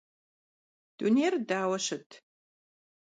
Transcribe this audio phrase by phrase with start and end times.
[0.97, 2.09] Dunêyr daue şıt?